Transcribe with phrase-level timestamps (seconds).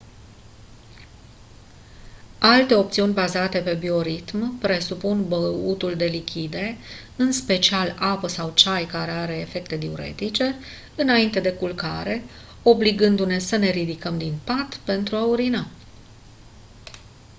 [2.39, 6.75] alte opțiuni bazate pe bioritm presupun băutul de lichide
[7.15, 10.55] în special apă sau ceai care are efecte diuretice
[10.95, 12.23] înainte de culcare
[12.63, 15.67] obligându-ne să ne ridicăm din pat pentru a urina